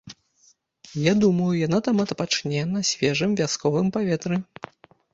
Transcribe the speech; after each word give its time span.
Я 1.01 1.13
думаю, 1.25 1.51
яна 1.67 1.81
там 1.89 2.03
адпачне 2.05 2.65
на 2.73 2.85
свежым 2.95 3.39
вясковым 3.45 3.87
паветры. 3.99 4.35